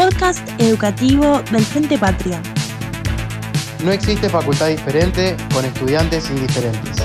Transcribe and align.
podcast 0.00 0.48
educativo 0.58 1.42
del 1.52 1.62
Frente 1.62 1.98
Patria. 1.98 2.40
No 3.84 3.92
existe 3.92 4.30
facultad 4.30 4.68
diferente 4.68 5.36
con 5.52 5.62
estudiantes 5.62 6.30
indiferentes. 6.30 6.96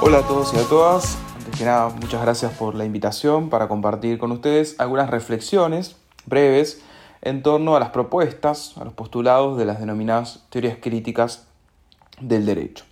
Hola 0.00 0.18
a 0.18 0.26
todos 0.26 0.52
y 0.52 0.56
a 0.56 0.64
todas. 0.64 1.16
Antes 1.36 1.58
que 1.60 1.64
nada, 1.64 1.90
muchas 1.90 2.20
gracias 2.20 2.52
por 2.54 2.74
la 2.74 2.84
invitación 2.84 3.50
para 3.50 3.68
compartir 3.68 4.18
con 4.18 4.32
ustedes 4.32 4.74
algunas 4.80 5.10
reflexiones 5.10 5.94
breves 6.26 6.82
en 7.22 7.44
torno 7.44 7.76
a 7.76 7.80
las 7.80 7.90
propuestas, 7.90 8.76
a 8.78 8.84
los 8.84 8.94
postulados 8.94 9.56
de 9.56 9.64
las 9.64 9.78
denominadas 9.78 10.44
teorías 10.50 10.78
críticas 10.80 11.46
del 12.20 12.46
derecho. 12.46 12.84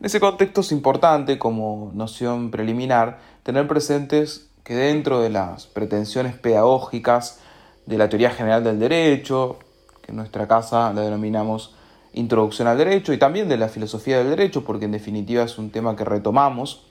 En 0.00 0.06
ese 0.06 0.20
contexto 0.20 0.62
es 0.62 0.72
importante, 0.72 1.38
como 1.38 1.90
noción 1.94 2.50
preliminar, 2.50 3.18
tener 3.42 3.68
presentes 3.68 4.48
que 4.64 4.74
dentro 4.74 5.20
de 5.20 5.28
las 5.28 5.66
pretensiones 5.66 6.34
pedagógicas 6.34 7.38
de 7.86 7.98
la 7.98 8.08
teoría 8.08 8.30
general 8.30 8.64
del 8.64 8.80
derecho, 8.80 9.58
que 10.02 10.12
en 10.12 10.16
nuestra 10.16 10.48
casa 10.48 10.92
la 10.92 11.02
denominamos 11.02 11.74
introducción 12.14 12.66
al 12.66 12.78
derecho, 12.78 13.12
y 13.12 13.18
también 13.18 13.48
de 13.48 13.58
la 13.58 13.68
filosofía 13.68 14.18
del 14.18 14.30
derecho, 14.30 14.64
porque 14.64 14.86
en 14.86 14.92
definitiva 14.92 15.42
es 15.44 15.58
un 15.58 15.70
tema 15.70 15.94
que 15.96 16.04
retomamos 16.04 16.86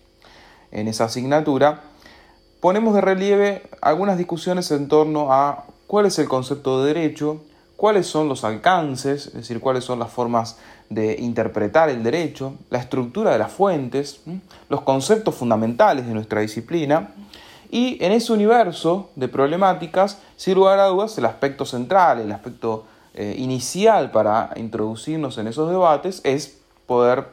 en 0.71 0.87
esa 0.87 1.05
asignatura, 1.05 1.81
ponemos 2.59 2.93
de 2.93 3.01
relieve 3.01 3.63
algunas 3.81 4.17
discusiones 4.17 4.69
en 4.71 4.87
torno 4.87 5.33
a 5.33 5.65
cuál 5.87 6.05
es 6.05 6.19
el 6.19 6.27
concepto 6.27 6.83
de 6.83 6.93
derecho, 6.93 7.41
cuáles 7.75 8.05
son 8.05 8.29
los 8.29 8.43
alcances, 8.43 9.27
es 9.27 9.33
decir, 9.33 9.59
cuáles 9.59 9.83
son 9.83 9.99
las 9.99 10.11
formas 10.11 10.57
de 10.89 11.15
interpretar 11.19 11.89
el 11.89 12.03
derecho, 12.03 12.53
la 12.69 12.79
estructura 12.79 13.31
de 13.31 13.39
las 13.39 13.51
fuentes, 13.51 14.21
los 14.69 14.81
conceptos 14.81 15.35
fundamentales 15.35 16.05
de 16.05 16.13
nuestra 16.13 16.41
disciplina, 16.41 17.09
y 17.73 17.97
en 18.05 18.11
ese 18.11 18.31
universo 18.31 19.09
de 19.15 19.27
problemáticas, 19.27 20.19
sin 20.37 20.53
lugar 20.53 20.77
a 20.77 20.85
dudas, 20.85 21.17
el 21.17 21.25
aspecto 21.25 21.65
central, 21.65 22.19
el 22.19 22.31
aspecto 22.31 22.85
eh, 23.15 23.33
inicial 23.35 24.11
para 24.11 24.51
introducirnos 24.57 25.39
en 25.39 25.47
esos 25.47 25.71
debates 25.71 26.21
es 26.23 26.59
poder 26.85 27.29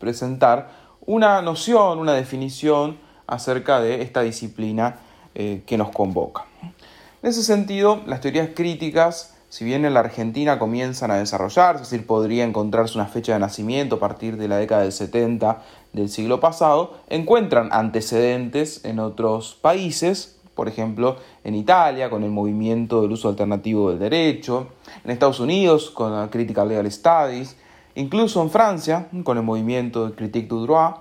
presentar 0.00 0.70
una 1.04 1.42
noción, 1.42 1.98
una 1.98 2.14
definición 2.14 2.98
acerca 3.26 3.82
de 3.82 4.00
esta 4.00 4.22
disciplina 4.22 5.00
eh, 5.34 5.62
que 5.66 5.76
nos 5.76 5.90
convoca. 5.90 6.46
En 6.62 7.28
ese 7.28 7.42
sentido, 7.42 8.00
las 8.06 8.22
teorías 8.22 8.48
críticas 8.54 9.33
si 9.54 9.64
bien 9.64 9.84
en 9.84 9.94
la 9.94 10.00
Argentina 10.00 10.58
comienzan 10.58 11.12
a 11.12 11.18
desarrollarse, 11.18 11.84
es 11.84 11.90
decir, 11.90 12.08
podría 12.08 12.42
encontrarse 12.42 12.98
una 12.98 13.06
fecha 13.06 13.34
de 13.34 13.38
nacimiento 13.38 13.94
a 13.94 14.00
partir 14.00 14.36
de 14.36 14.48
la 14.48 14.56
década 14.56 14.82
del 14.82 14.90
70 14.90 15.62
del 15.92 16.08
siglo 16.08 16.40
pasado, 16.40 16.94
encuentran 17.08 17.68
antecedentes 17.70 18.84
en 18.84 18.98
otros 18.98 19.56
países, 19.62 20.40
por 20.56 20.66
ejemplo, 20.66 21.18
en 21.44 21.54
Italia 21.54 22.10
con 22.10 22.24
el 22.24 22.32
movimiento 22.32 23.02
del 23.02 23.12
uso 23.12 23.28
alternativo 23.28 23.90
del 23.90 24.00
derecho, 24.00 24.70
en 25.04 25.12
Estados 25.12 25.38
Unidos 25.38 25.88
con 25.88 26.12
la 26.12 26.28
Critical 26.30 26.68
Legal 26.68 26.90
Studies, 26.90 27.54
incluso 27.94 28.42
en 28.42 28.50
Francia 28.50 29.06
con 29.22 29.38
el 29.38 29.44
movimiento 29.44 30.08
de 30.08 30.16
Critique 30.16 30.48
du 30.48 30.66
Droit, 30.66 30.96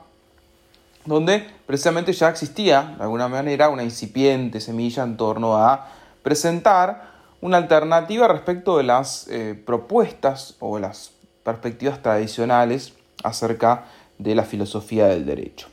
donde 1.05 1.43
precisamente 1.65 2.13
ya 2.13 2.29
existía 2.29 2.93
de 2.97 3.03
alguna 3.03 3.27
manera 3.27 3.69
una 3.69 3.81
incipiente 3.81 4.61
semilla 4.61 5.01
en 5.01 5.17
torno 5.17 5.57
a 5.57 5.87
presentar 6.21 7.12
una 7.43 7.57
alternativa 7.57 8.25
respecto 8.29 8.77
de 8.77 8.83
las 8.83 9.27
eh, 9.27 9.53
propuestas 9.65 10.55
o 10.59 10.79
las 10.79 11.11
perspectivas 11.43 12.01
tradicionales 12.01 12.93
acerca 13.21 13.83
de 14.17 14.33
la 14.33 14.45
filosofía 14.45 15.07
del 15.07 15.25
derecho. 15.25 15.67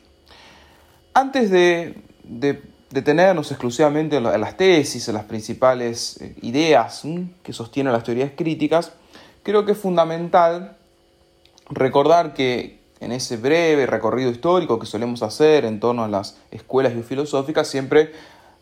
Antes 1.14 1.48
de, 1.48 1.94
detenernos 2.90 3.52
exclusivamente 3.52 4.16
en 4.16 4.24
las 4.24 4.56
tesis, 4.56 5.06
en 5.06 5.14
las 5.14 5.26
principales 5.26 6.20
eh, 6.20 6.34
ideas 6.42 7.04
que 7.44 7.52
sostienen 7.52 7.92
las 7.92 8.02
teorías 8.02 8.32
críticas, 8.36 8.90
creo 9.44 9.64
que 9.64 9.72
es 9.72 9.78
fundamental 9.78 10.76
recordar 11.68 12.34
que 12.34 12.80
en 12.98 13.12
ese 13.12 13.36
breve 13.36 13.86
recorrido 13.86 14.32
histórico 14.32 14.80
que 14.80 14.86
solemos 14.86 15.22
hacer 15.22 15.64
en 15.64 15.78
torno 15.78 16.02
a 16.02 16.08
las 16.08 16.36
escuelas 16.50 16.94
biofilosóficas, 16.94 17.68
siempre 17.68 18.10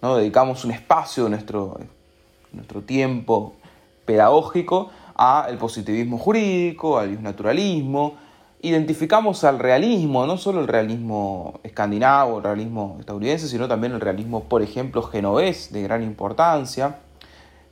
¿no? 0.02 0.14
dedicamos 0.18 0.66
un 0.66 0.72
espacio 0.72 1.24
de 1.24 1.30
nuestro 1.30 1.78
nuestro 2.52 2.82
tiempo 2.82 3.54
pedagógico 4.04 4.90
al 5.14 5.58
positivismo 5.58 6.16
jurídico, 6.16 6.98
al 6.98 7.22
naturalismo. 7.22 8.14
Identificamos 8.60 9.44
al 9.44 9.58
realismo, 9.58 10.26
no 10.26 10.36
solo 10.36 10.60
el 10.60 10.68
realismo 10.68 11.60
escandinavo, 11.62 12.38
el 12.38 12.44
realismo 12.44 12.96
estadounidense, 13.00 13.48
sino 13.48 13.68
también 13.68 13.92
el 13.92 14.00
realismo, 14.00 14.44
por 14.44 14.62
ejemplo, 14.62 15.02
genovés, 15.02 15.72
de 15.72 15.82
gran 15.82 16.02
importancia, 16.02 16.98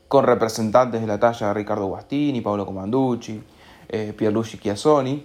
con 0.08 0.24
representantes 0.24 1.00
de 1.00 1.06
la 1.06 1.18
talla 1.18 1.48
de 1.48 1.54
Ricardo 1.54 1.86
Guastini, 1.86 2.40
Paolo 2.40 2.66
Comanducci, 2.66 3.42
eh, 3.88 4.12
Pierluigi 4.16 4.58
Chiassoni. 4.58 5.24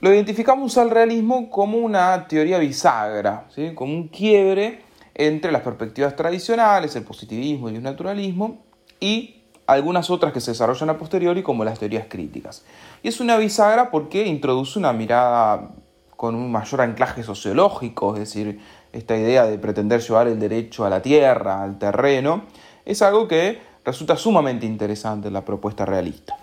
Lo 0.00 0.14
identificamos 0.14 0.78
al 0.78 0.90
realismo 0.90 1.50
como 1.50 1.78
una 1.78 2.28
teoría 2.28 2.58
bisagra, 2.58 3.46
¿sí? 3.54 3.72
como 3.74 3.92
un 3.92 4.08
quiebre 4.08 4.87
entre 5.18 5.52
las 5.52 5.62
perspectivas 5.62 6.16
tradicionales, 6.16 6.96
el 6.96 7.02
positivismo 7.02 7.68
y 7.68 7.76
el 7.76 7.82
naturalismo, 7.82 8.64
y 9.00 9.42
algunas 9.66 10.08
otras 10.08 10.32
que 10.32 10.40
se 10.40 10.52
desarrollan 10.52 10.88
a 10.90 10.96
posteriori, 10.96 11.42
como 11.42 11.64
las 11.64 11.78
teorías 11.78 12.06
críticas. 12.08 12.64
Y 13.02 13.08
es 13.08 13.20
una 13.20 13.36
bisagra 13.36 13.90
porque 13.90 14.26
introduce 14.26 14.78
una 14.78 14.94
mirada 14.94 15.70
con 16.16 16.34
un 16.34 16.50
mayor 16.50 16.80
anclaje 16.80 17.22
sociológico, 17.22 18.14
es 18.14 18.20
decir, 18.20 18.60
esta 18.92 19.16
idea 19.16 19.44
de 19.44 19.58
pretender 19.58 20.00
llevar 20.00 20.28
el 20.28 20.38
derecho 20.38 20.84
a 20.86 20.90
la 20.90 21.02
tierra, 21.02 21.62
al 21.62 21.78
terreno, 21.78 22.44
es 22.86 23.02
algo 23.02 23.28
que 23.28 23.60
resulta 23.84 24.16
sumamente 24.16 24.66
interesante 24.66 25.28
en 25.28 25.34
la 25.34 25.44
propuesta 25.44 25.84
realista. 25.84 26.36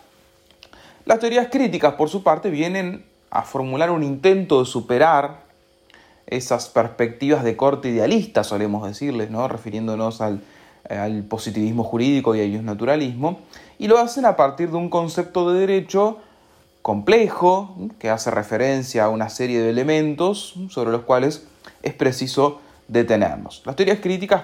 Las 1.06 1.20
teorías 1.20 1.48
críticas, 1.52 1.94
por 1.94 2.10
su 2.10 2.24
parte, 2.24 2.50
vienen 2.50 3.06
a 3.30 3.42
formular 3.42 3.90
un 3.90 4.04
intento 4.04 4.60
de 4.60 4.66
superar 4.66 5.45
esas 6.28 6.70
perspectivas 6.70 7.44
de 7.44 7.56
corte 7.56 7.90
idealista, 7.90 8.44
solemos 8.44 8.88
decirles, 8.88 9.30
¿no? 9.30 9.48
refiriéndonos 9.48 10.22
al, 10.22 10.42
positivismo 11.28 11.84
jurídico 11.84 12.36
y 12.36 12.42
al 12.42 12.64
naturalismo, 12.64 13.40
y 13.80 13.88
lo 13.88 13.98
hacen 13.98 14.26
a 14.26 14.36
partir 14.36 14.70
de 14.70 14.78
un 14.78 14.90
concepto 14.90 15.52
de 15.52 15.60
derecho 15.60 16.20
complejo, 16.84 17.76
que 17.98 18.12
hace 18.12 18.30
referencia 18.30 19.06
a 19.06 19.10
una 19.10 19.30
serie 19.30 19.60
de 19.60 19.72
elementos 19.72 20.54
sobre 20.70 20.92
los 20.92 21.02
cuales 21.02 21.48
es 21.82 21.94
preciso 21.96 22.62
detenernos. 22.88 23.64
Las 23.66 23.76
teorías 23.76 24.00
críticas 24.00 24.44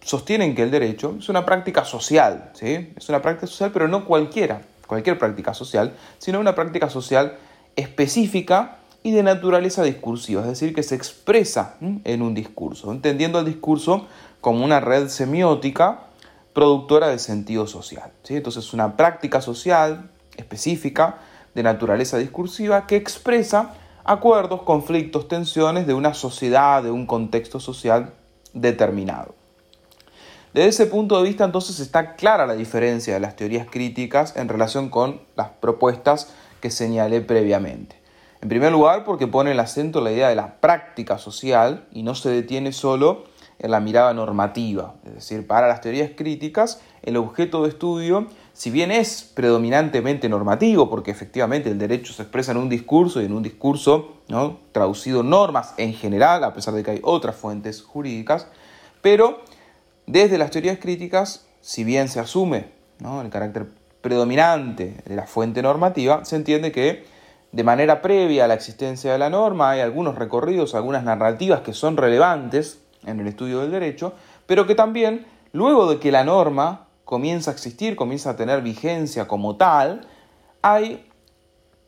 sostienen 0.00 0.54
que 0.54 0.62
el 0.62 0.70
derecho 0.70 1.16
es 1.18 1.28
una 1.28 1.44
práctica 1.44 1.84
social, 1.84 2.52
¿sí? 2.54 2.92
es 2.96 3.08
una 3.08 3.20
práctica 3.20 3.48
social, 3.48 3.70
pero 3.72 3.88
no 3.88 4.04
cualquiera, 4.04 4.62
cualquier 4.86 5.18
práctica 5.18 5.54
social, 5.54 5.94
sino 6.18 6.38
una 6.38 6.54
práctica 6.54 6.88
social 6.88 7.36
específica 7.74 8.79
y 9.02 9.12
de 9.12 9.22
naturaleza 9.22 9.82
discursiva, 9.82 10.42
es 10.42 10.48
decir, 10.48 10.74
que 10.74 10.82
se 10.82 10.94
expresa 10.94 11.76
en 11.80 12.22
un 12.22 12.34
discurso, 12.34 12.92
entendiendo 12.92 13.38
el 13.38 13.46
discurso 13.46 14.06
como 14.40 14.64
una 14.64 14.80
red 14.80 15.08
semiótica 15.08 16.00
productora 16.52 17.08
de 17.08 17.18
sentido 17.18 17.66
social. 17.66 18.10
¿sí? 18.22 18.36
Entonces, 18.36 18.64
es 18.64 18.74
una 18.74 18.96
práctica 18.96 19.40
social 19.40 20.10
específica 20.36 21.18
de 21.54 21.62
naturaleza 21.62 22.18
discursiva 22.18 22.86
que 22.86 22.96
expresa 22.96 23.74
acuerdos, 24.04 24.62
conflictos, 24.62 25.28
tensiones 25.28 25.86
de 25.86 25.94
una 25.94 26.14
sociedad, 26.14 26.82
de 26.82 26.90
un 26.90 27.06
contexto 27.06 27.60
social 27.60 28.12
determinado. 28.52 29.34
Desde 30.52 30.68
ese 30.68 30.86
punto 30.86 31.16
de 31.16 31.28
vista, 31.28 31.44
entonces, 31.44 31.78
está 31.78 32.16
clara 32.16 32.46
la 32.46 32.54
diferencia 32.54 33.14
de 33.14 33.20
las 33.20 33.36
teorías 33.36 33.68
críticas 33.70 34.36
en 34.36 34.48
relación 34.48 34.88
con 34.88 35.20
las 35.36 35.48
propuestas 35.48 36.32
que 36.60 36.70
señalé 36.70 37.20
previamente. 37.20 37.99
En 38.42 38.48
primer 38.48 38.72
lugar, 38.72 39.04
porque 39.04 39.26
pone 39.26 39.52
el 39.52 39.60
acento 39.60 39.98
en 39.98 40.04
la 40.04 40.12
idea 40.12 40.28
de 40.28 40.36
la 40.36 40.60
práctica 40.60 41.18
social 41.18 41.86
y 41.92 42.02
no 42.02 42.14
se 42.14 42.30
detiene 42.30 42.72
solo 42.72 43.24
en 43.58 43.70
la 43.70 43.80
mirada 43.80 44.14
normativa. 44.14 44.94
Es 45.04 45.14
decir, 45.14 45.46
para 45.46 45.68
las 45.68 45.82
teorías 45.82 46.12
críticas, 46.16 46.80
el 47.02 47.18
objeto 47.18 47.62
de 47.62 47.68
estudio, 47.68 48.26
si 48.54 48.70
bien 48.70 48.90
es 48.90 49.30
predominantemente 49.34 50.28
normativo, 50.30 50.88
porque 50.88 51.10
efectivamente 51.10 51.70
el 51.70 51.78
derecho 51.78 52.14
se 52.14 52.22
expresa 52.22 52.52
en 52.52 52.58
un 52.58 52.70
discurso 52.70 53.20
y 53.20 53.26
en 53.26 53.34
un 53.34 53.42
discurso 53.42 54.16
¿no? 54.28 54.58
traducido 54.72 55.22
normas 55.22 55.74
en 55.76 55.92
general, 55.92 56.42
a 56.44 56.54
pesar 56.54 56.72
de 56.72 56.82
que 56.82 56.92
hay 56.92 57.00
otras 57.02 57.36
fuentes 57.36 57.82
jurídicas, 57.82 58.46
pero 59.02 59.40
desde 60.06 60.38
las 60.38 60.50
teorías 60.50 60.78
críticas, 60.78 61.46
si 61.60 61.84
bien 61.84 62.08
se 62.08 62.20
asume 62.20 62.68
el 63.22 63.30
carácter 63.30 63.68
predominante 64.00 64.96
de 65.04 65.16
la 65.16 65.26
fuente 65.26 65.62
normativa, 65.62 66.24
se 66.24 66.36
entiende 66.36 66.72
que 66.72 67.04
de 67.52 67.64
manera 67.64 68.00
previa 68.00 68.44
a 68.44 68.48
la 68.48 68.54
existencia 68.54 69.12
de 69.12 69.18
la 69.18 69.30
norma, 69.30 69.70
hay 69.70 69.80
algunos 69.80 70.14
recorridos, 70.14 70.74
algunas 70.74 71.02
narrativas 71.02 71.60
que 71.60 71.72
son 71.72 71.96
relevantes 71.96 72.80
en 73.04 73.20
el 73.20 73.26
estudio 73.26 73.60
del 73.60 73.72
derecho, 73.72 74.12
pero 74.46 74.66
que 74.66 74.74
también, 74.74 75.26
luego 75.52 75.90
de 75.90 75.98
que 75.98 76.12
la 76.12 76.24
norma 76.24 76.86
comienza 77.04 77.50
a 77.50 77.54
existir, 77.54 77.96
comienza 77.96 78.30
a 78.30 78.36
tener 78.36 78.62
vigencia 78.62 79.26
como 79.26 79.56
tal, 79.56 80.06
hay 80.62 81.06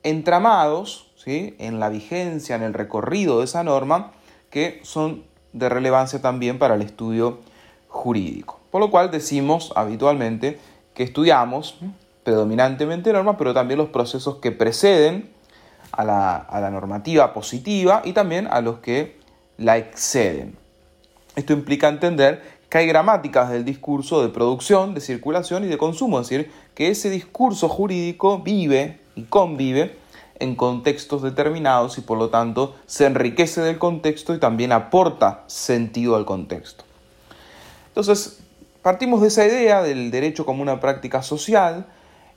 entramados 0.02 1.12
¿sí? 1.16 1.54
en 1.58 1.78
la 1.78 1.88
vigencia, 1.88 2.56
en 2.56 2.62
el 2.62 2.74
recorrido 2.74 3.38
de 3.38 3.44
esa 3.44 3.62
norma, 3.62 4.12
que 4.50 4.80
son 4.82 5.24
de 5.52 5.68
relevancia 5.68 6.20
también 6.20 6.58
para 6.58 6.74
el 6.74 6.82
estudio 6.82 7.38
jurídico. 7.88 8.58
Por 8.70 8.80
lo 8.80 8.90
cual 8.90 9.10
decimos 9.10 9.72
habitualmente 9.76 10.58
que 10.94 11.04
estudiamos 11.04 11.78
predominantemente 12.24 13.12
normas, 13.12 13.36
pero 13.38 13.54
también 13.54 13.78
los 13.78 13.90
procesos 13.90 14.36
que 14.36 14.50
preceden 14.50 15.31
a 15.92 16.04
la, 16.04 16.70
normativa 16.70 17.32
positiva 17.32 18.02
y 18.04 18.12
también 18.12 18.48
a 18.50 18.60
los 18.60 18.78
que 18.78 19.18
la 19.58 19.76
exceden. 19.76 20.56
Esto 21.36 21.52
implica 21.52 21.88
entender 21.88 22.42
que 22.68 22.78
hay 22.78 22.86
gramáticas 22.86 23.50
del 23.50 23.64
discurso 23.64 24.22
de 24.22 24.30
producción, 24.30 24.94
de 24.94 25.00
circulación 25.00 25.64
y 25.64 25.68
de 25.68 25.78
consumo, 25.78 26.20
es 26.20 26.28
decir, 26.28 26.50
que 26.74 26.88
ese 26.88 27.10
discurso 27.10 27.68
jurídico 27.68 28.38
vive 28.38 29.00
y 29.14 29.24
convive 29.24 29.96
en 30.38 30.56
contextos 30.56 31.22
determinados 31.22 31.98
y 31.98 32.00
por 32.00 32.18
lo 32.18 32.30
tanto 32.30 32.74
se 32.86 33.06
enriquece 33.06 33.60
del 33.60 33.78
contexto 33.78 34.34
y 34.34 34.40
también 34.40 34.72
aporta 34.72 35.44
sentido 35.46 36.16
al 36.16 36.24
contexto. 36.24 36.84
Entonces, 37.88 38.40
partimos 38.80 39.20
de 39.20 39.28
esa 39.28 39.46
idea 39.46 39.82
del 39.82 40.10
derecho 40.10 40.46
como 40.46 40.62
una 40.62 40.80
práctica 40.80 41.22
social, 41.22 41.86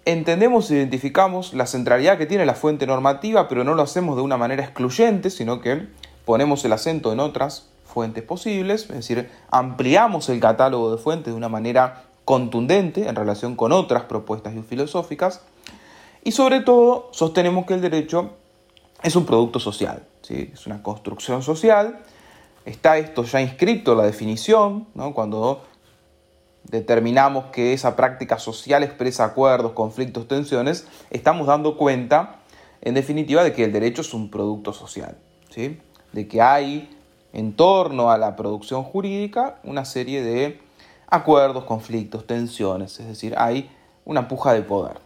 entendemos 0.05 0.69
e 0.69 0.75
identificamos 0.75 1.53
la 1.53 1.65
centralidad 1.65 2.17
que 2.17 2.27
tiene 2.27 2.45
la 2.45 2.53
fuente 2.53 2.87
normativa, 2.87 3.47
pero 3.47 3.63
no 3.63 3.73
lo 3.73 3.81
hacemos 3.81 4.15
de 4.15 4.21
una 4.21 4.37
manera 4.37 4.63
excluyente, 4.63 5.29
sino 5.29 5.59
que 5.59 5.87
ponemos 6.25 6.63
el 6.63 6.73
acento 6.73 7.11
en 7.11 7.19
otras 7.19 7.67
fuentes 7.85 8.23
posibles, 8.23 8.83
es 8.83 8.95
decir, 8.95 9.29
ampliamos 9.49 10.29
el 10.29 10.39
catálogo 10.39 10.95
de 10.95 11.01
fuentes 11.01 11.33
de 11.33 11.37
una 11.37 11.49
manera 11.49 12.03
contundente 12.23 13.07
en 13.07 13.15
relación 13.15 13.55
con 13.55 13.71
otras 13.71 14.03
propuestas 14.03 14.53
filosóficas, 14.67 15.41
y 16.23 16.31
sobre 16.31 16.61
todo 16.61 17.09
sostenemos 17.11 17.65
que 17.65 17.75
el 17.75 17.81
derecho 17.81 18.31
es 19.03 19.15
un 19.15 19.25
producto 19.25 19.59
social, 19.59 20.03
¿sí? 20.21 20.51
es 20.53 20.65
una 20.65 20.81
construcción 20.81 21.41
social, 21.41 21.99
está 22.65 22.97
esto 22.97 23.23
ya 23.23 23.41
inscrito 23.41 23.91
en 23.91 23.99
la 23.99 24.05
definición, 24.05 24.87
¿no? 24.95 25.13
cuando 25.13 25.63
determinamos 26.69 27.45
que 27.45 27.73
esa 27.73 27.95
práctica 27.95 28.39
social 28.39 28.83
expresa 28.83 29.25
acuerdos, 29.25 29.73
conflictos, 29.73 30.27
tensiones, 30.27 30.87
estamos 31.11 31.47
dando 31.47 31.77
cuenta, 31.77 32.37
en 32.81 32.93
definitiva, 32.93 33.43
de 33.43 33.53
que 33.53 33.63
el 33.63 33.71
derecho 33.71 34.01
es 34.01 34.13
un 34.13 34.29
producto 34.29 34.73
social, 34.73 35.17
¿sí? 35.49 35.79
de 36.11 36.27
que 36.27 36.41
hay 36.41 36.89
en 37.33 37.53
torno 37.53 38.11
a 38.11 38.17
la 38.17 38.35
producción 38.35 38.83
jurídica 38.83 39.59
una 39.63 39.85
serie 39.85 40.23
de 40.23 40.59
acuerdos, 41.07 41.65
conflictos, 41.65 42.25
tensiones, 42.25 42.99
es 42.99 43.07
decir, 43.07 43.35
hay 43.37 43.69
una 44.05 44.27
puja 44.27 44.53
de 44.53 44.61
poder. 44.61 44.97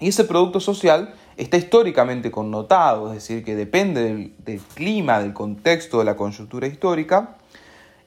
Y 0.00 0.08
ese 0.08 0.24
producto 0.24 0.60
social 0.60 1.14
está 1.36 1.56
históricamente 1.56 2.30
connotado, 2.30 3.08
es 3.08 3.14
decir, 3.14 3.44
que 3.44 3.54
depende 3.54 4.02
del, 4.02 4.34
del 4.38 4.60
clima, 4.60 5.20
del 5.20 5.32
contexto, 5.32 5.98
de 5.98 6.04
la 6.04 6.16
coyuntura 6.16 6.66
histórica, 6.66 7.36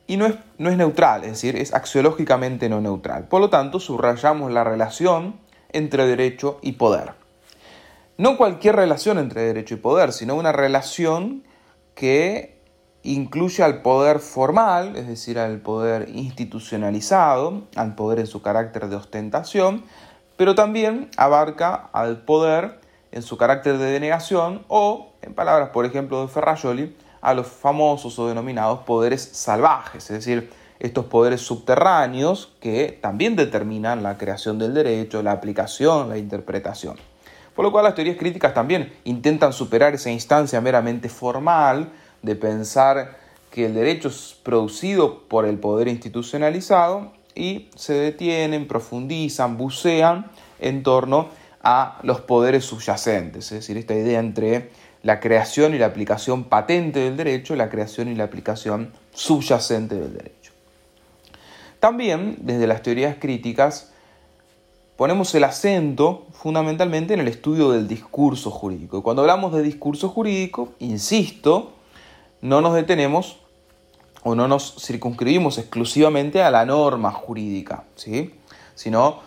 y 0.07 0.18
no 0.18 0.25
es, 0.25 0.36
no 0.57 0.69
es 0.69 0.77
neutral, 0.77 1.24
es 1.25 1.31
decir, 1.31 1.57
es 1.57 1.74
axiológicamente 1.74 2.69
no 2.69 2.81
neutral. 2.81 3.27
Por 3.27 3.42
lo 3.42 3.50
tanto, 3.50 3.80
subrayamos 3.80 4.51
la 4.51 4.63
relación 4.63 5.36
entre 5.69 6.07
derecho 6.07 6.59
y 6.62 6.74
poder. 6.74 7.12
No 8.18 8.38
cualquier 8.38 8.77
relación 8.77 9.19
entre 9.19 9.42
derecho 9.42 9.75
y 9.75 9.77
poder, 9.77 10.13
sino 10.13 10.36
una 10.36 10.54
relación 10.54 11.44
que 11.94 12.57
incluye 13.04 13.63
al 13.63 13.81
poder 13.81 14.19
formal, 14.19 14.95
es 14.95 15.07
decir, 15.07 15.38
al 15.39 15.59
poder 15.59 16.09
institucionalizado, 16.09 17.63
al 17.75 17.95
poder 17.95 18.19
en 18.19 18.27
su 18.27 18.42
carácter 18.42 18.88
de 18.88 18.95
ostentación, 18.95 19.83
pero 20.36 20.56
también 20.56 21.09
abarca 21.18 21.89
al 21.94 22.24
poder 22.24 22.80
en 23.12 23.24
su 23.24 23.38
carácter 23.38 23.77
de 23.77 23.92
denegación 23.92 24.63
o, 24.68 25.13
en 25.21 25.33
palabras, 25.33 25.69
por 25.69 25.86
ejemplo, 25.86 26.21
de 26.21 26.27
Ferrajoli, 26.27 26.95
a 27.22 27.34
los 27.34 27.48
famosos 27.48 28.18
o 28.19 28.28
denominados 28.28 28.80
poderes 28.80 29.22
salvajes, 29.22 30.10
es 30.10 30.25
decir, 30.25 30.50
estos 30.80 31.06
poderes 31.06 31.42
subterráneos 31.42 32.54
que 32.60 32.98
también 33.02 33.36
determinan 33.36 34.04
la 34.04 34.18
creación 34.18 34.60
del 34.60 34.74
derecho, 34.74 35.24
la 35.24 35.31
aplicación, 35.31 36.10
la 36.10 36.18
interpretación. 36.18 36.98
Por 37.56 37.66
lo 37.66 37.72
cual 37.72 37.86
las 37.86 37.96
teorías 37.96 38.18
críticas 38.18 38.54
también 38.54 38.94
intentan 39.04 39.52
superar 39.52 39.96
esa 39.96 40.12
instancia 40.12 40.62
meramente 40.62 41.10
formal 41.10 41.90
de 42.22 42.36
pensar 42.36 43.18
que 43.50 43.66
el 43.66 43.74
derecho 43.74 44.10
es 44.10 44.38
producido 44.44 45.24
por 45.28 45.46
el 45.46 45.58
poder 45.58 45.88
institucionalizado 45.88 47.12
y 47.34 47.69
se 47.75 47.94
detienen, 47.94 48.68
profundizan, 48.68 49.58
bucean 49.58 50.30
en 50.60 50.84
torno 50.84 51.30
a 51.64 51.98
los 52.04 52.22
poderes 52.22 52.66
subyacentes, 52.66 53.46
es 53.46 53.60
decir, 53.60 53.78
esta 53.78 53.96
idea 53.96 54.19
entre 54.19 54.69
la 55.07 55.21
creación 55.21 55.74
y 55.74 55.77
la 55.77 55.86
aplicación 55.86 56.44
patente 56.44 57.00
del 57.00 57.15
derecho, 57.15 57.56
la 57.56 57.69
creación 57.69 58.09
y 58.09 58.15
la 58.15 58.25
aplicación 58.25 58.92
subyacente 59.13 59.95
del 59.95 60.12
derecho. 60.12 60.51
También, 61.80 62.36
desde 62.42 62.68
las 62.68 62.81
teorías 62.81 63.15
críticas, 63.18 63.94
ponemos 64.98 65.33
el 65.33 65.45
acento 65.45 66.27
fundamentalmente 66.33 67.13
en 67.13 67.21
el 67.21 67.30
estudio 67.30 67.71
del 67.71 67.88
discurso 67.88 68.51
jurídico. 68.51 68.98
Y 68.98 69.01
cuando 69.01 69.21
hablamos 69.21 69.54
de 69.54 69.63
discurso 69.63 70.09
jurídico, 70.09 70.74
insisto, 70.80 71.71
no 72.42 72.59
nos 72.59 72.74
detenemos 72.74 73.38
o 74.24 74.36
no 74.36 74.50
nos 74.50 74.75
circunscribimos 74.77 75.57
exclusivamente 75.57 76.44
a 76.44 76.51
la 76.51 76.65
norma 76.65 77.13
jurídica, 77.13 77.86
¿sí? 77.95 78.33
sino 78.75 79.21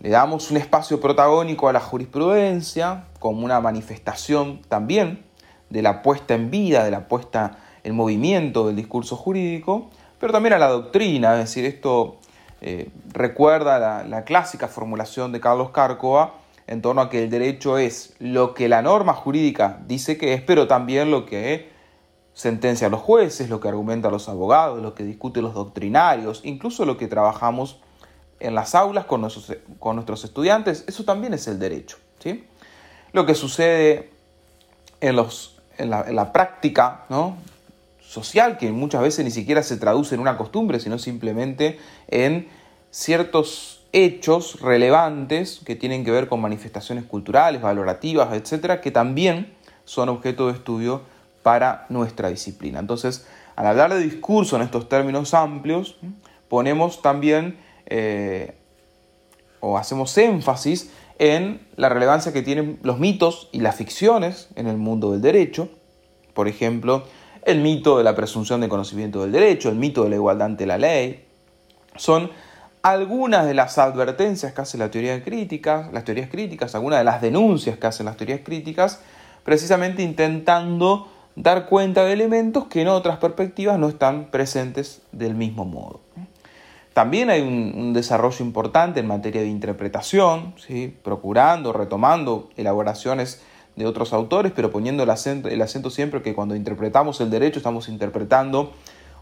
le 0.00 0.10
damos 0.10 0.50
un 0.50 0.56
espacio 0.56 1.00
protagónico 1.00 1.68
a 1.68 1.72
la 1.72 1.80
jurisprudencia 1.80 3.04
como 3.18 3.44
una 3.44 3.60
manifestación 3.60 4.60
también 4.68 5.24
de 5.70 5.82
la 5.82 6.02
puesta 6.02 6.34
en 6.34 6.50
vida, 6.50 6.84
de 6.84 6.90
la 6.90 7.08
puesta 7.08 7.58
en 7.82 7.94
movimiento 7.94 8.66
del 8.66 8.76
discurso 8.76 9.16
jurídico, 9.16 9.90
pero 10.20 10.32
también 10.32 10.52
a 10.52 10.58
la 10.58 10.68
doctrina, 10.68 11.34
es 11.34 11.40
decir, 11.40 11.64
esto 11.64 12.18
eh, 12.60 12.90
recuerda 13.12 14.04
la, 14.04 14.24
clásica 14.24 14.68
formulación 14.68 15.32
de 15.32 15.40
Carlos 15.40 15.70
Cárcova 15.70 16.34
en 16.66 16.82
torno 16.82 17.00
a 17.00 17.08
que 17.08 17.24
el 17.24 17.30
derecho 17.30 17.78
es 17.78 18.14
lo 18.18 18.54
que 18.54 18.68
la 18.68 18.82
norma 18.82 19.14
jurídica 19.14 19.80
dice 19.86 20.18
que 20.18 20.34
es, 20.34 20.42
pero 20.42 20.66
también 20.66 21.10
lo 21.10 21.24
que 21.24 21.70
sentencia 22.34 22.88
los 22.88 23.00
jueces, 23.00 23.48
lo 23.48 23.60
que 23.60 23.68
argumentan 23.68 24.12
los 24.12 24.28
abogados, 24.28 24.80
lo 24.80 24.94
que 24.94 25.02
discuten 25.04 25.42
los 25.42 25.54
doctrinarios, 25.54 26.40
incluso 26.44 26.84
lo 26.84 26.96
que 26.96 27.08
trabajamos 27.08 27.80
en 28.40 28.54
las 28.54 28.74
aulas 28.74 29.04
con 29.04 29.20
nuestros, 29.20 29.52
con 29.78 29.96
nuestros 29.96 30.24
estudiantes, 30.24 30.84
eso 30.86 31.04
también 31.04 31.34
es 31.34 31.46
el 31.48 31.58
derecho. 31.58 31.96
¿sí? 32.18 32.44
Lo 33.12 33.26
que 33.26 33.34
sucede 33.34 34.10
en, 35.00 35.16
los, 35.16 35.56
en, 35.76 35.90
la, 35.90 36.32
práctica 36.32 37.04
¿no? 37.08 37.36
social, 38.00 38.58
que 38.58 38.70
muchas 38.70 39.02
veces 39.02 39.24
ni 39.24 39.30
siquiera 39.30 39.62
se 39.62 39.76
traduce 39.76 40.14
en 40.14 40.20
una 40.20 40.36
costumbre, 40.36 40.80
sino 40.80 40.98
simplemente 40.98 41.78
en 42.08 42.48
ciertos 42.90 43.84
hechos 43.92 44.60
relevantes 44.60 45.60
que 45.64 45.74
tienen 45.74 46.04
que 46.04 46.10
ver 46.10 46.28
con 46.28 46.40
manifestaciones 46.40 47.04
culturales, 47.04 47.62
valorativas, 47.62 48.32
etcétera, 48.34 48.80
que 48.80 48.90
también 48.90 49.54
son 49.84 50.08
objeto 50.08 50.48
de 50.48 50.52
estudio 50.52 51.02
para 51.42 51.86
nuestra 51.88 52.28
disciplina. 52.28 52.78
Entonces, 52.78 53.26
al 53.56 53.66
hablar 53.66 53.94
de 53.94 54.00
discurso 54.00 54.56
en 54.56 54.62
estos 54.62 54.88
términos 54.88 55.32
amplios, 55.32 55.96
ponemos 56.48 57.00
también 57.02 57.58
eh, 57.88 58.54
o 59.60 59.76
hacemos 59.76 60.16
énfasis 60.16 60.90
en 61.18 61.66
la 61.76 61.88
relevancia 61.88 62.32
que 62.32 62.42
tienen 62.42 62.78
los 62.82 62.98
mitos 62.98 63.48
y 63.52 63.60
las 63.60 63.76
ficciones 63.76 64.48
en 64.54 64.68
el 64.68 64.76
mundo 64.76 65.12
del 65.12 65.20
derecho. 65.20 65.68
Por 66.32 66.46
ejemplo, 66.48 67.04
el 67.42 67.60
mito 67.60 67.98
de 67.98 68.04
la 68.04 68.14
presunción 68.14 68.60
de 68.60 68.68
conocimiento 68.68 69.22
del 69.22 69.32
derecho, 69.32 69.68
el 69.68 69.76
mito 69.76 70.04
de 70.04 70.10
la 70.10 70.16
igualdad 70.16 70.46
ante 70.46 70.66
la 70.66 70.78
ley. 70.78 71.24
Son 71.96 72.30
algunas 72.82 73.46
de 73.46 73.54
las 73.54 73.78
advertencias 73.78 74.52
que 74.52 74.60
hace 74.60 74.78
la 74.78 74.90
teoría 74.90 75.22
crítica, 75.24 75.90
las 75.92 76.04
teorías 76.04 76.30
críticas, 76.30 76.74
algunas 76.74 77.00
de 77.00 77.04
las 77.04 77.20
denuncias 77.20 77.78
que 77.78 77.86
hacen 77.86 78.06
las 78.06 78.16
teorías 78.16 78.40
críticas, 78.44 79.00
precisamente 79.44 80.02
intentando 80.02 81.08
dar 81.34 81.66
cuenta 81.66 82.04
de 82.04 82.12
elementos 82.12 82.66
que 82.66 82.82
en 82.82 82.88
otras 82.88 83.18
perspectivas 83.18 83.78
no 83.78 83.88
están 83.88 84.26
presentes 84.30 85.02
del 85.12 85.34
mismo 85.34 85.64
modo. 85.64 86.00
También 86.98 87.30
hay 87.30 87.42
un, 87.42 87.92
desarrollo 87.92 88.44
importante 88.44 88.98
en 88.98 89.06
materia 89.06 89.40
de 89.40 89.46
interpretación, 89.46 90.54
¿sí? 90.56 90.92
procurando, 91.04 91.72
retomando 91.72 92.50
elaboraciones 92.56 93.40
de 93.76 93.86
otros 93.86 94.12
autores, 94.12 94.50
pero 94.50 94.72
poniendo 94.72 95.04
el 95.04 95.10
acento, 95.10 95.48
el 95.48 95.62
acento 95.62 95.90
siempre 95.90 96.22
que 96.22 96.34
cuando 96.34 96.56
interpretamos 96.56 97.20
el 97.20 97.30
derecho 97.30 97.60
estamos 97.60 97.88
interpretando 97.88 98.72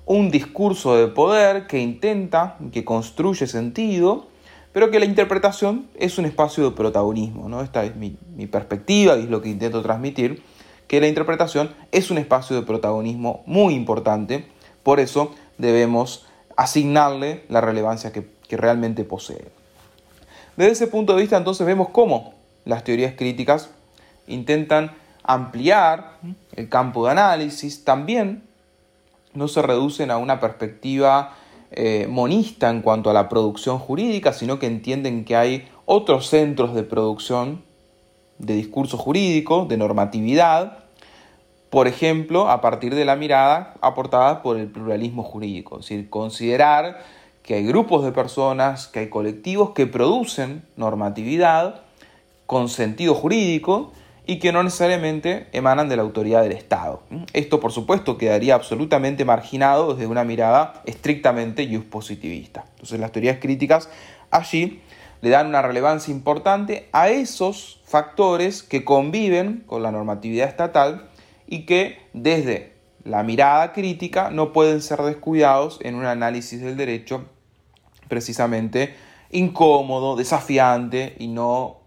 un 0.07 0.31
discurso 0.31 0.97
de 0.97 1.09
poder 1.09 1.67
que 1.67 1.79
intenta, 1.79 2.57
que 2.73 2.83
construye 2.83 3.47
sentido, 3.47 4.29
pero 4.73 4.91
que 4.91 4.99
la 4.99 5.05
interpretación 5.05 5.87
es 5.97 6.17
un 6.17 6.25
espacio 6.25 6.65
de 6.65 6.71
protagonismo. 6.71 7.51
¿no? 7.51 7.61
Esta 7.61 7.85
es 7.85 7.95
mi, 7.95 8.17
mi 8.35 8.47
perspectiva 8.47 9.19
y 9.19 9.25
es 9.25 9.29
lo 9.29 9.43
que 9.43 9.51
intento 9.51 9.83
transmitir, 9.83 10.43
que 10.89 10.99
la 10.99 11.09
interpretación 11.09 11.75
es 11.93 12.11
un 12.11 12.17
espacio 12.17 12.57
de 12.57 12.63
protagonismo 12.63 13.43
muy 13.45 13.75
importante, 13.75 14.47
por 14.83 14.99
eso 14.99 15.35
debemos 15.59 16.26
asignarle 16.57 17.45
la 17.49 17.61
relevancia 17.61 18.13
que, 18.13 18.35
realmente 18.49 19.03
posee. 19.03 19.45
Desde 20.57 20.73
ese 20.73 20.87
punto 20.87 21.15
de 21.15 21.21
vista 21.21 21.37
entonces 21.37 21.67
vemos 21.67 21.89
cómo 21.89 22.35
las 22.65 22.85
teorías 22.85 23.15
críticas 23.17 23.71
intentan 24.29 24.93
ampliar 25.25 26.19
el 26.55 26.69
campo 26.69 27.05
de 27.05 27.11
análisis, 27.11 27.85
también 27.85 28.45
no 29.35 29.49
se 29.49 29.63
reducen 29.63 30.13
a 30.13 30.19
una 30.19 30.39
perspectiva 30.39 31.35
eh, 31.73 32.07
monista 32.09 32.71
en 32.71 32.83
cuanto 32.83 33.11
a 33.11 33.13
la 33.13 33.29
producción 33.29 33.81
jurídica, 33.81 34.33
sino 34.33 34.61
que 34.61 34.67
entienden 34.67 35.25
que 35.25 35.35
hay 35.35 35.69
otros 35.85 36.29
centros 36.29 36.75
de 36.75 36.85
producción 36.85 37.63
de 38.39 38.55
discurso 38.55 38.97
jurídico, 38.97 39.67
de 39.67 39.77
normatividad, 39.77 40.86
por 41.71 41.89
ejemplo, 41.89 42.49
a 42.49 42.61
partir 42.61 42.95
de 42.95 43.05
la 43.05 43.17
mirada 43.17 43.75
aportada 43.81 44.43
por 44.43 44.59
el 44.59 44.69
pluralismo 44.69 45.23
jurídico, 45.23 45.77
es 45.77 45.89
decir, 45.89 46.09
considerar 46.09 47.03
que 47.43 47.55
hay 47.55 47.67
grupos 47.67 48.05
de 48.05 48.13
personas, 48.13 48.89
que 48.89 49.01
hay 49.01 49.09
colectivos 49.09 49.71
que 49.71 49.87
producen 49.87 50.63
normatividad 50.77 51.83
con 52.47 52.69
sentido 52.69 53.15
jurídico 53.15 53.93
y 54.27 54.39
que 54.41 54.53
no 54.53 54.63
necesariamente 54.63 55.47
emanan 55.53 55.89
de 55.89 55.97
la 55.97 56.03
autoridad 56.03 56.43
del 56.43 56.53
Estado. 56.53 57.03
Esto, 57.33 57.61
por 57.61 57.71
supuesto, 57.71 58.19
quedaría 58.19 58.57
absolutamente 58.57 59.25
marginado 59.25 59.95
desde 59.95 60.09
una 60.09 60.25
mirada 60.25 60.83
estrictamente 60.85 61.67
positivista. 61.81 62.65
Entonces, 62.73 62.99
las 62.99 63.13
teorías 63.13 63.39
críticas 63.41 63.89
allí 64.31 64.83
le 65.21 65.31
dan 65.31 65.47
una 65.47 65.63
relevancia 65.63 66.13
importante 66.13 66.89
a 66.93 67.09
esos 67.09 67.81
factores 67.85 68.65
que 68.65 68.85
conviven 68.85 69.63
con 69.67 69.83
la 69.83 69.93
normatividad 69.93 70.49
estatal 70.49 71.09
y 71.47 71.67
que 71.67 71.99
desde 72.13 72.75
la 73.05 73.23
mirada 73.23 73.73
crítica 73.73 74.31
no 74.31 74.53
pueden 74.53 74.83
ser 74.83 75.01
descuidados 75.03 75.79
en 75.83 75.95
un 75.95 76.05
análisis 76.05 76.61
del 76.61 76.77
derecho 76.77 77.25
precisamente 78.09 78.95
incómodo, 79.31 80.17
desafiante 80.17 81.15
y 81.19 81.29
no 81.29 81.79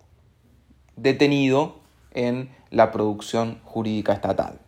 detenido 0.96 1.80
en 2.14 2.50
la 2.70 2.92
producción 2.92 3.60
jurídica 3.64 4.14
estatal. 4.14 4.60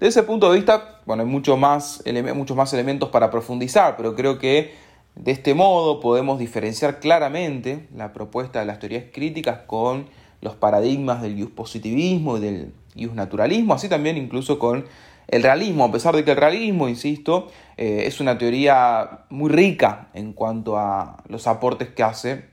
Desde 0.00 0.20
ese 0.20 0.22
punto 0.24 0.50
de 0.50 0.56
vista, 0.56 1.00
bueno, 1.06 1.22
hay 1.22 1.28
mucho 1.28 1.56
más, 1.56 2.02
muchos 2.34 2.56
más 2.56 2.72
elementos 2.72 3.08
para 3.10 3.30
profundizar, 3.30 3.96
pero 3.96 4.14
creo 4.14 4.38
que 4.38 4.74
de 5.14 5.30
este 5.30 5.54
modo 5.54 6.00
podemos 6.00 6.38
diferenciar 6.38 6.98
claramente 6.98 7.88
la 7.94 8.12
propuesta 8.12 8.60
de 8.60 8.66
las 8.66 8.80
teorías 8.80 9.04
críticas 9.12 9.60
con 9.66 10.06
los 10.40 10.56
paradigmas 10.56 11.22
del 11.22 11.48
positivismo 11.48 12.36
y 12.36 12.40
del 12.40 12.74
naturalismo, 12.94 13.74
así 13.74 13.88
también 13.88 14.16
incluso 14.16 14.58
con 14.58 14.84
el 15.28 15.42
realismo, 15.42 15.84
a 15.84 15.92
pesar 15.92 16.14
de 16.14 16.24
que 16.24 16.32
el 16.32 16.36
realismo, 16.36 16.88
insisto, 16.88 17.48
eh, 17.76 18.04
es 18.06 18.20
una 18.20 18.36
teoría 18.38 19.24
muy 19.30 19.50
rica 19.50 20.08
en 20.14 20.32
cuanto 20.32 20.78
a 20.78 21.22
los 21.28 21.46
aportes 21.46 21.88
que 21.88 22.02
hace, 22.02 22.44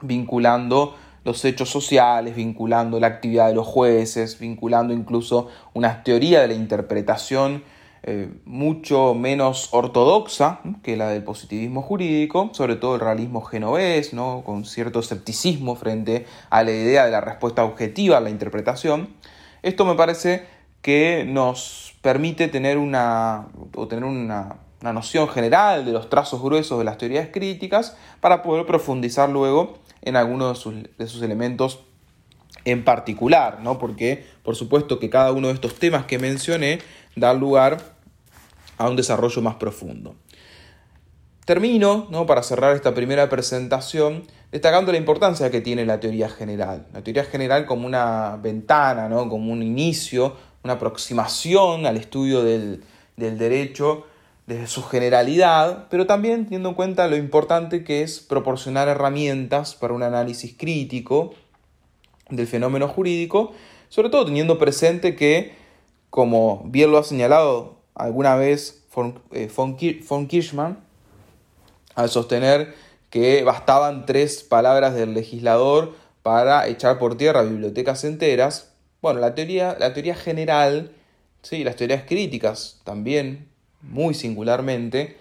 vinculando 0.00 0.96
los 1.24 1.44
hechos 1.44 1.70
sociales, 1.70 2.36
vinculando 2.36 3.00
la 3.00 3.06
actividad 3.06 3.48
de 3.48 3.54
los 3.54 3.66
jueces, 3.66 4.38
vinculando 4.38 4.92
incluso 4.92 5.48
una 5.72 6.02
teoría 6.02 6.40
de 6.40 6.48
la 6.48 6.54
interpretación 6.54 7.62
eh, 8.06 8.28
mucho 8.44 9.14
menos 9.14 9.70
ortodoxa 9.72 10.60
que 10.82 10.94
la 10.94 11.08
del 11.08 11.24
positivismo 11.24 11.80
jurídico, 11.80 12.50
sobre 12.52 12.76
todo 12.76 12.96
el 12.96 13.00
realismo 13.00 13.40
genovés, 13.40 14.12
¿no? 14.12 14.42
con 14.44 14.66
cierto 14.66 15.00
escepticismo 15.00 15.74
frente 15.74 16.26
a 16.50 16.62
la 16.64 16.70
idea 16.70 17.06
de 17.06 17.10
la 17.10 17.22
respuesta 17.22 17.64
objetiva 17.64 18.18
a 18.18 18.20
la 18.20 18.28
interpretación. 18.28 19.08
Esto 19.62 19.86
me 19.86 19.94
parece 19.94 20.44
que 20.82 21.24
nos 21.26 21.94
permite 22.02 22.48
tener 22.48 22.76
una, 22.76 23.48
o 23.74 23.88
tener 23.88 24.04
una, 24.04 24.56
noción 24.82 25.26
general 25.30 25.86
de 25.86 25.92
los 25.92 26.10
trazos 26.10 26.42
gruesos 26.42 26.78
de 26.78 26.84
las 26.84 26.98
teorías 26.98 27.28
críticas 27.32 27.96
para 28.20 28.42
poder 28.42 28.66
profundizar 28.66 29.30
luego 29.30 29.78
en 30.02 30.16
algunos 30.16 30.58
de 30.58 30.62
sus, 30.62 30.98
de 30.98 31.06
sus 31.06 31.22
elementos 31.22 31.80
en 32.66 32.84
particular, 32.84 33.60
¿no? 33.62 33.78
porque 33.78 34.26
por 34.42 34.56
supuesto 34.56 34.98
que 34.98 35.08
cada 35.08 35.32
uno 35.32 35.48
de 35.48 35.54
estos 35.54 35.76
temas 35.76 36.04
que 36.04 36.18
mencioné 36.18 36.80
da 37.16 37.32
lugar 37.32 37.93
a 38.78 38.88
un 38.88 38.96
desarrollo 38.96 39.40
más 39.42 39.56
profundo. 39.56 40.14
Termino, 41.44 42.06
¿no? 42.10 42.24
para 42.24 42.42
cerrar 42.42 42.74
esta 42.74 42.94
primera 42.94 43.28
presentación, 43.28 44.24
destacando 44.50 44.92
la 44.92 44.98
importancia 44.98 45.50
que 45.50 45.60
tiene 45.60 45.84
la 45.84 46.00
teoría 46.00 46.30
general. 46.30 46.86
La 46.94 47.02
teoría 47.02 47.24
general 47.24 47.66
como 47.66 47.86
una 47.86 48.36
ventana, 48.42 49.08
¿no? 49.08 49.28
como 49.28 49.52
un 49.52 49.62
inicio, 49.62 50.36
una 50.62 50.74
aproximación 50.74 51.84
al 51.84 51.98
estudio 51.98 52.42
del, 52.42 52.82
del 53.16 53.36
derecho 53.36 54.06
desde 54.46 54.66
su 54.66 54.82
generalidad, 54.82 55.86
pero 55.90 56.06
también 56.06 56.44
teniendo 56.44 56.70
en 56.70 56.74
cuenta 56.74 57.08
lo 57.08 57.16
importante 57.16 57.84
que 57.84 58.02
es 58.02 58.20
proporcionar 58.20 58.88
herramientas 58.88 59.74
para 59.74 59.94
un 59.94 60.02
análisis 60.02 60.54
crítico 60.56 61.34
del 62.28 62.46
fenómeno 62.46 62.88
jurídico, 62.88 63.52
sobre 63.88 64.10
todo 64.10 64.26
teniendo 64.26 64.58
presente 64.58 65.14
que, 65.14 65.54
como 66.10 66.62
bien 66.66 66.90
lo 66.90 66.98
ha 66.98 67.04
señalado 67.04 67.83
alguna 67.94 68.36
vez 68.36 68.84
eh, 69.32 69.50
von, 69.54 69.76
Kirchmann 70.28 70.78
al 71.94 72.08
sostener 72.08 72.74
que 73.10 73.44
bastaban 73.44 74.06
tres 74.06 74.42
palabras 74.42 74.94
del 74.94 75.14
legislador 75.14 75.94
para 76.22 76.66
echar 76.68 76.98
por 76.98 77.16
tierra 77.16 77.42
bibliotecas 77.42 78.04
enteras. 78.04 78.72
Bueno, 79.00 79.20
la 79.20 79.34
teoría, 79.34 79.76
la 79.78 79.92
teoría 79.94 80.16
general, 80.16 80.92
¿sí? 81.42 81.62
las 81.62 81.76
teorías 81.76 82.04
críticas 82.04 82.80
también, 82.84 83.48
muy 83.82 84.14
singularmente, 84.14 85.16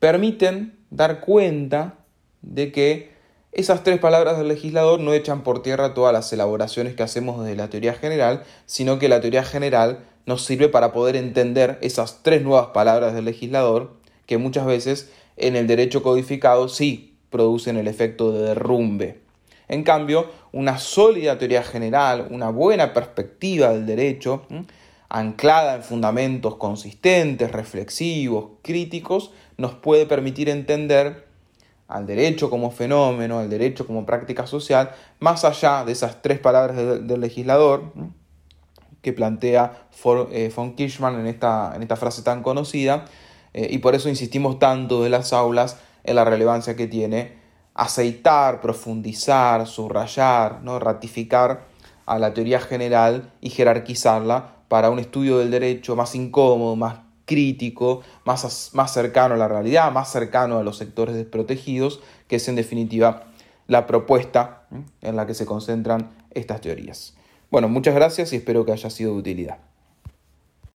permiten 0.00 0.78
dar 0.90 1.20
cuenta 1.20 1.98
de 2.42 2.72
que 2.72 3.16
esas 3.52 3.84
tres 3.84 3.98
palabras 3.98 4.36
del 4.36 4.48
legislador 4.48 5.00
no 5.00 5.14
echan 5.14 5.42
por 5.42 5.62
tierra 5.62 5.94
todas 5.94 6.12
las 6.12 6.32
elaboraciones 6.32 6.94
que 6.94 7.02
hacemos 7.02 7.42
desde 7.42 7.56
la 7.56 7.70
teoría 7.70 7.94
general, 7.94 8.44
sino 8.66 8.98
que 8.98 9.08
la 9.08 9.20
teoría 9.20 9.44
general 9.44 10.00
nos 10.26 10.44
sirve 10.44 10.68
para 10.68 10.92
poder 10.92 11.16
entender 11.16 11.78
esas 11.80 12.22
tres 12.22 12.42
nuevas 12.42 12.68
palabras 12.68 13.14
del 13.14 13.24
legislador 13.24 13.94
que 14.26 14.38
muchas 14.38 14.66
veces 14.66 15.10
en 15.36 15.56
el 15.56 15.66
derecho 15.66 16.02
codificado 16.02 16.68
sí 16.68 17.16
producen 17.30 17.76
el 17.76 17.88
efecto 17.88 18.32
de 18.32 18.42
derrumbe. 18.42 19.20
En 19.68 19.82
cambio, 19.82 20.30
una 20.52 20.78
sólida 20.78 21.38
teoría 21.38 21.62
general, 21.62 22.28
una 22.30 22.50
buena 22.50 22.92
perspectiva 22.92 23.72
del 23.72 23.86
derecho, 23.86 24.42
anclada 25.08 25.76
en 25.76 25.82
fundamentos 25.82 26.56
consistentes, 26.56 27.50
reflexivos, 27.50 28.50
críticos, 28.62 29.32
nos 29.56 29.74
puede 29.74 30.06
permitir 30.06 30.48
entender 30.48 31.26
al 31.88 32.06
derecho 32.06 32.50
como 32.50 32.70
fenómeno, 32.70 33.38
al 33.38 33.50
derecho 33.50 33.86
como 33.86 34.06
práctica 34.06 34.46
social, 34.46 34.90
más 35.20 35.44
allá 35.44 35.84
de 35.84 35.92
esas 35.92 36.22
tres 36.22 36.38
palabras 36.38 36.76
del 36.76 37.20
legislador, 37.20 37.92
que 39.06 39.12
plantea 39.12 39.86
eh, 40.32 40.52
von 40.52 40.74
Kirchmann 40.74 41.20
en 41.20 41.28
esta, 41.28 41.72
en 41.76 41.82
esta 41.82 41.94
frase 41.94 42.22
tan 42.22 42.42
conocida, 42.42 43.04
eh, 43.54 43.68
y 43.70 43.78
por 43.78 43.94
eso 43.94 44.08
insistimos 44.08 44.58
tanto 44.58 45.04
de 45.04 45.10
las 45.10 45.32
aulas 45.32 45.76
en 46.02 46.16
la 46.16 46.24
relevancia 46.24 46.74
que 46.74 46.88
tiene 46.88 47.34
aceitar, 47.72 48.60
profundizar, 48.60 49.68
subrayar, 49.68 50.60
¿no? 50.64 50.80
ratificar 50.80 51.66
a 52.04 52.18
la 52.18 52.34
teoría 52.34 52.58
general 52.58 53.30
y 53.40 53.50
jerarquizarla 53.50 54.56
para 54.66 54.90
un 54.90 54.98
estudio 54.98 55.38
del 55.38 55.52
derecho 55.52 55.94
más 55.94 56.16
incómodo, 56.16 56.74
más 56.74 56.96
crítico, 57.26 58.00
más, 58.24 58.70
más 58.72 58.92
cercano 58.92 59.34
a 59.34 59.36
la 59.36 59.46
realidad, 59.46 59.92
más 59.92 60.10
cercano 60.10 60.58
a 60.58 60.64
los 60.64 60.78
sectores 60.78 61.14
desprotegidos, 61.14 62.00
que 62.26 62.36
es 62.36 62.48
en 62.48 62.56
definitiva 62.56 63.22
la 63.68 63.86
propuesta 63.86 64.66
en 65.00 65.14
la 65.14 65.26
que 65.26 65.34
se 65.34 65.46
concentran 65.46 66.10
estas 66.34 66.60
teorías. 66.60 67.15
Bueno, 67.50 67.68
muchas 67.68 67.94
gracias 67.94 68.32
y 68.32 68.36
espero 68.36 68.64
que 68.64 68.72
haya 68.72 68.90
sido 68.90 69.12
de 69.12 69.18
utilidad. 69.18 69.58